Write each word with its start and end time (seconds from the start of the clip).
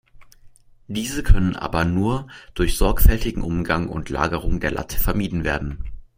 Diese 0.87 1.21
können 1.21 1.55
aber 1.55 1.85
nur 1.85 2.25
durch 2.55 2.75
sorgfältigen 2.75 3.43
Umgang 3.43 3.87
und 3.87 4.09
Lagerung 4.09 4.59
der 4.59 4.71
Latte 4.71 4.99
vermieden 4.99 5.43
werden. 5.43 5.83